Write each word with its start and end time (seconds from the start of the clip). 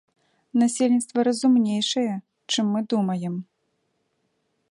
Насельніцтва 0.61 1.19
разумнейшае, 1.27 2.15
чым 2.55 2.65
мы 2.77 2.81
думаем. 2.97 3.35